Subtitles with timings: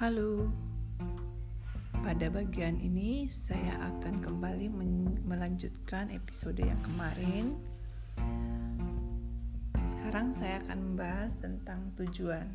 [0.00, 0.48] Halo,
[2.00, 4.72] pada bagian ini saya akan kembali
[5.28, 7.52] melanjutkan episode yang kemarin.
[9.92, 12.48] Sekarang saya akan membahas tentang tujuan.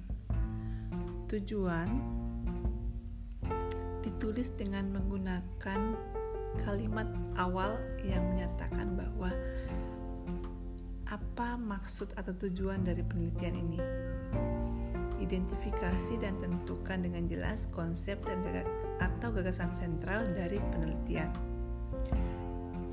[1.30, 1.86] Tujuan
[4.02, 5.93] ditulis dengan menggunakan
[6.66, 9.30] kalimat awal yang menyatakan bahwa
[11.05, 13.77] apa maksud atau tujuan dari penelitian ini
[15.25, 18.45] identifikasi dan tentukan dengan jelas konsep dan
[19.02, 21.34] atau gagasan sentral dari penelitian.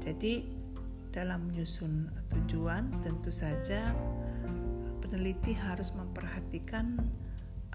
[0.00, 0.48] Jadi,
[1.12, 3.92] dalam menyusun tujuan, tentu saja
[5.04, 6.96] peneliti harus memperhatikan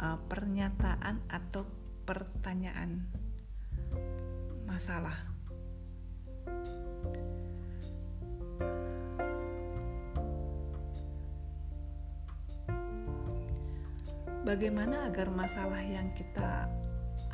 [0.02, 1.64] uh, pernyataan atau
[2.04, 3.06] pertanyaan
[4.66, 5.16] masalah.
[14.48, 16.72] Bagaimana agar masalah yang kita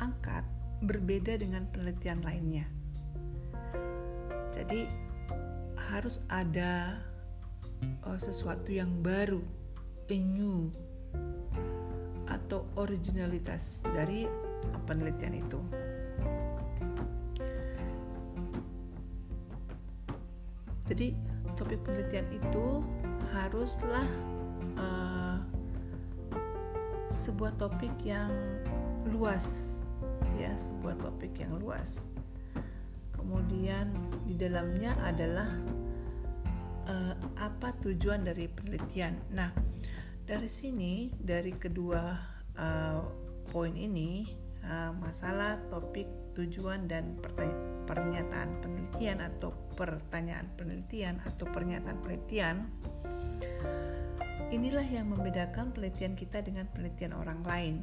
[0.02, 0.42] angkat
[0.82, 2.66] berbeda dengan penelitian lainnya.
[4.50, 4.90] Jadi
[5.78, 6.98] harus ada
[8.02, 9.38] uh, sesuatu yang baru,
[10.10, 10.74] a new
[12.26, 14.26] atau originalitas dari
[14.90, 15.60] penelitian itu.
[20.90, 21.14] Jadi
[21.54, 22.82] topik penelitian itu
[23.30, 24.08] haruslah
[24.76, 25.38] uh,
[27.14, 28.28] sebuah topik yang
[29.14, 29.78] luas.
[30.34, 32.02] Ya sebuah topik yang luas.
[33.14, 33.94] Kemudian
[34.26, 35.46] di dalamnya adalah
[36.90, 39.14] uh, apa tujuan dari penelitian.
[39.30, 39.54] Nah
[40.26, 42.02] dari sini dari kedua
[42.58, 43.00] uh,
[43.48, 44.26] poin ini
[44.66, 47.14] uh, masalah topik tujuan dan
[47.86, 52.66] pernyataan penelitian atau pertanyaan penelitian atau pernyataan penelitian
[54.54, 57.82] Inilah yang membedakan penelitian kita dengan penelitian orang lain.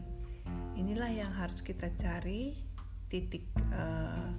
[0.80, 2.56] Inilah yang harus kita cari
[3.12, 3.44] titik
[3.76, 4.32] uh,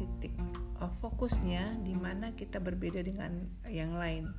[0.00, 0.32] titik
[0.80, 4.32] uh, fokusnya di mana kita berbeda dengan yang lain.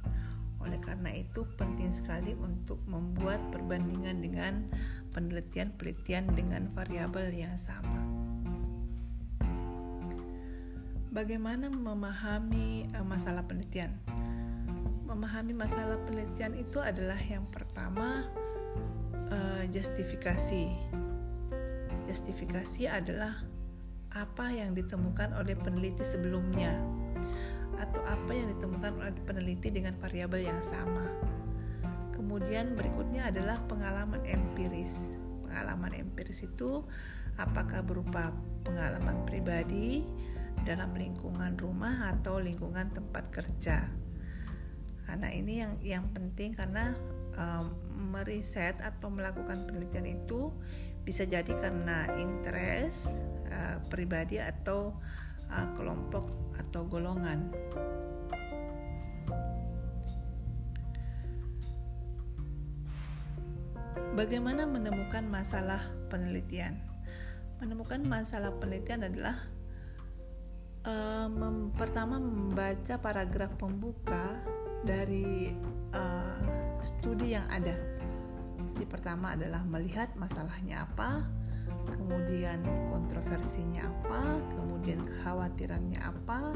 [0.58, 4.54] Oleh karena itu penting sekali untuk membuat perbandingan dengan
[5.14, 8.02] penelitian-penelitian dengan variabel yang sama.
[11.14, 13.94] Bagaimana memahami uh, masalah penelitian?
[15.18, 18.30] Memahami masalah penelitian itu adalah yang pertama
[19.34, 20.70] uh, justifikasi.
[22.06, 23.42] Justifikasi adalah
[24.14, 26.78] apa yang ditemukan oleh peneliti sebelumnya
[27.82, 31.10] atau apa yang ditemukan oleh peneliti dengan variabel yang sama.
[32.14, 35.10] Kemudian berikutnya adalah pengalaman empiris.
[35.50, 36.86] Pengalaman empiris itu
[37.42, 38.30] apakah berupa
[38.62, 40.06] pengalaman pribadi
[40.62, 44.07] dalam lingkungan rumah atau lingkungan tempat kerja
[45.16, 46.92] Nah ini yang yang penting karena
[47.40, 47.72] um,
[48.12, 50.52] meriset atau melakukan penelitian itu
[51.08, 53.08] bisa jadi karena interest
[53.48, 54.92] uh, pribadi atau
[55.48, 56.28] uh, kelompok
[56.60, 57.48] atau golongan.
[64.18, 65.80] Bagaimana menemukan masalah
[66.10, 66.82] penelitian?
[67.62, 69.38] Menemukan masalah penelitian adalah
[70.90, 74.42] uh, mem pertama membaca paragraf pembuka
[74.86, 75.56] dari
[75.96, 76.38] uh,
[76.84, 77.74] studi yang ada.
[78.78, 81.26] Jadi pertama adalah melihat masalahnya apa,
[81.90, 82.62] kemudian
[82.94, 86.54] kontroversinya apa, kemudian kekhawatirannya apa,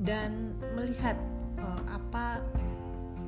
[0.00, 1.20] dan melihat
[1.60, 2.40] uh, apa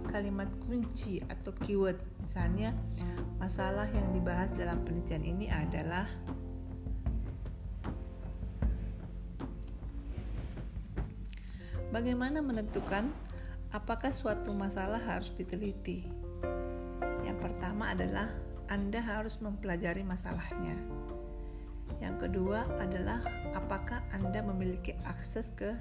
[0.08, 2.00] kalimat kunci atau keyword.
[2.24, 2.74] Misalnya,
[3.38, 6.06] masalah yang dibahas dalam penelitian ini adalah
[11.90, 13.10] bagaimana menentukan
[13.70, 16.02] apakah suatu masalah harus diteliti?
[17.22, 18.30] Yang pertama adalah
[18.66, 20.74] Anda harus mempelajari masalahnya.
[22.02, 23.22] Yang kedua adalah
[23.54, 25.74] apakah Anda memiliki akses ke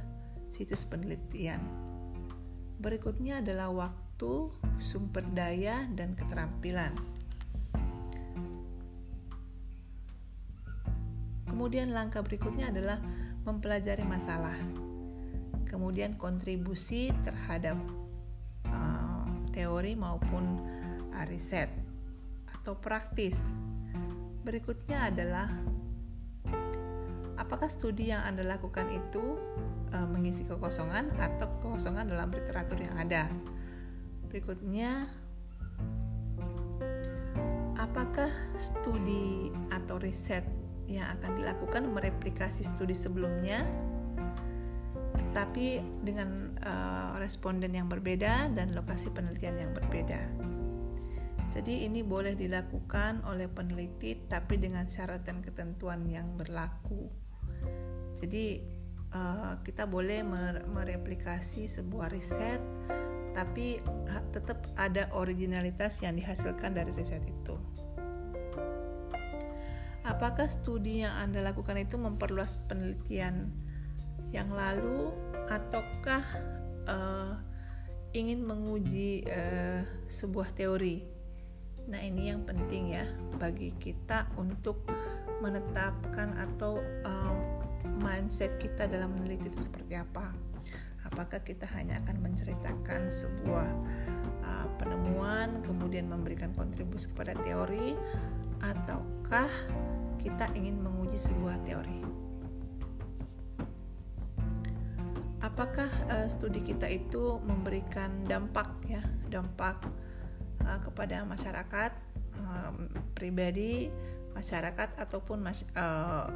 [0.49, 1.61] situs penelitian.
[2.79, 6.93] Berikutnya adalah waktu, sumber daya, dan keterampilan.
[11.49, 13.01] Kemudian langkah berikutnya adalah
[13.43, 14.55] mempelajari masalah
[15.69, 17.77] kemudian kontribusi terhadap
[18.67, 20.65] uh, teori maupun
[21.29, 21.69] riset
[22.49, 23.37] atau praktis.
[24.41, 25.47] Berikutnya adalah
[27.35, 29.37] apakah studi yang Anda lakukan itu
[29.93, 33.27] uh, mengisi kekosongan atau kekosongan dalam literatur yang ada.
[34.29, 35.05] Berikutnya
[37.79, 38.29] apakah
[38.59, 40.45] studi atau riset
[40.89, 43.65] yang akan dilakukan mereplikasi studi sebelumnya
[45.29, 50.21] tapi dengan uh, responden yang berbeda dan lokasi penelitian yang berbeda.
[51.49, 57.09] Jadi ini boleh dilakukan oleh peneliti tapi dengan syarat dan ketentuan yang berlaku.
[58.17, 58.61] Jadi
[59.13, 60.21] uh, kita boleh
[60.69, 62.61] mereplikasi sebuah riset
[63.33, 63.77] tapi
[64.33, 67.55] tetap ada originalitas yang dihasilkan dari riset itu.
[70.05, 73.53] Apakah studi yang Anda lakukan itu memperluas penelitian
[74.29, 75.09] yang lalu
[75.49, 76.23] ataukah
[76.85, 77.33] uh,
[78.13, 81.05] ingin menguji uh, sebuah teori?
[81.89, 83.05] Nah, ini yang penting ya
[83.41, 84.85] bagi kita untuk
[85.41, 86.77] menetapkan atau
[87.07, 87.37] uh,
[88.03, 90.29] mindset kita dalam meneliti itu seperti apa.
[91.09, 93.69] Apakah kita hanya akan menceritakan sebuah
[94.45, 97.97] uh, penemuan, kemudian memberikan kontribusi kepada teori,
[98.61, 99.49] ataukah
[100.21, 102.28] kita ingin menguji sebuah teori.
[105.39, 108.99] Apakah uh, studi kita itu memberikan dampak ya,
[109.31, 109.79] dampak
[110.67, 111.91] uh, kepada masyarakat
[112.43, 113.87] um, pribadi,
[114.35, 116.27] masyarakat ataupun mas, uh,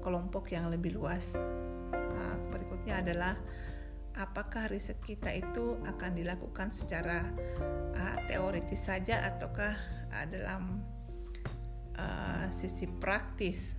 [0.00, 1.36] kelompok yang lebih luas.
[1.92, 3.36] Nah, berikutnya adalah
[4.16, 7.24] apakah riset kita itu akan dilakukan secara
[7.96, 9.76] uh, teoritis saja ataukah
[10.12, 10.84] uh, dalam
[11.96, 13.76] uh, sisi praktis.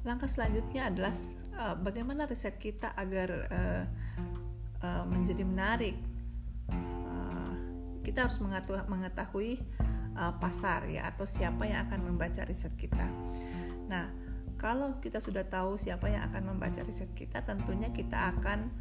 [0.00, 1.12] Langkah selanjutnya adalah
[1.60, 3.84] uh, bagaimana riset kita agar uh,
[4.80, 5.96] uh, menjadi menarik.
[6.72, 7.52] Uh,
[8.00, 8.40] kita harus
[8.88, 9.60] mengetahui
[10.16, 13.04] uh, pasar ya atau siapa yang akan membaca riset kita.
[13.92, 14.08] Nah,
[14.56, 18.72] kalau kita sudah tahu siapa yang akan membaca riset kita, tentunya kita akan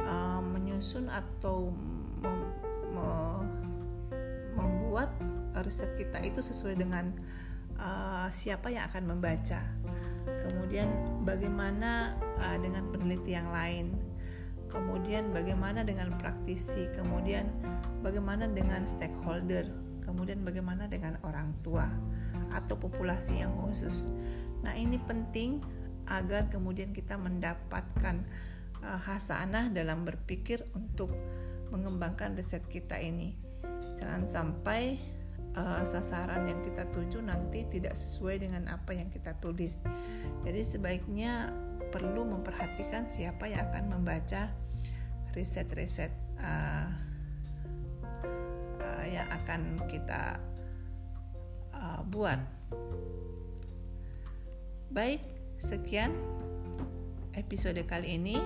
[0.00, 1.72] uh, menyusun atau
[2.20, 2.36] mem,
[4.56, 5.12] membuat
[5.64, 7.12] riset kita itu sesuai dengan
[7.76, 9.60] uh, siapa yang akan membaca.
[10.46, 10.88] Kemudian
[11.26, 13.98] bagaimana uh, dengan peneliti yang lain.
[14.66, 17.48] Kemudian bagaimana dengan praktisi, kemudian
[18.02, 19.66] bagaimana dengan stakeholder,
[20.02, 21.86] kemudian bagaimana dengan orang tua
[22.50, 24.10] atau populasi yang khusus.
[24.66, 25.62] Nah, ini penting
[26.10, 28.26] agar kemudian kita mendapatkan
[28.82, 31.14] uh, hasanah dalam berpikir untuk
[31.70, 33.46] mengembangkan riset kita ini
[33.96, 35.00] jangan sampai
[35.56, 39.80] uh, sasaran yang kita tuju nanti tidak sesuai dengan apa yang kita tulis.
[40.44, 41.50] Jadi sebaiknya
[41.90, 44.52] perlu memperhatikan siapa yang akan membaca
[45.32, 46.88] riset-riset uh,
[48.80, 50.40] uh, yang akan kita
[51.72, 52.40] uh, buat.
[54.92, 55.24] Baik,
[55.60, 56.14] sekian
[57.36, 58.40] episode kali ini.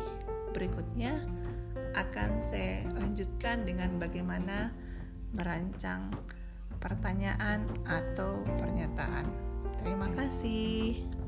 [0.50, 1.14] Berikutnya
[1.94, 4.74] akan saya lanjutkan dengan bagaimana
[5.30, 6.10] merancang
[6.80, 9.28] pertanyaan atau pernyataan.
[9.84, 11.19] Terima kasih.